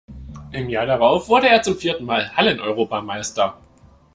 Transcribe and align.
Im 0.51 0.67
Jahr 0.67 0.87
darauf 0.87 1.29
wurde 1.29 1.47
er 1.47 1.61
zum 1.61 1.75
vierten 1.77 2.05
Mal 2.05 2.35
Halleneuropameister. 2.35 3.59